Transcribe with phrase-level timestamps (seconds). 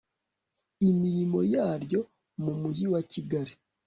[0.89, 2.01] imirimo yaryo
[2.43, 3.53] mu mujyi wa Kigali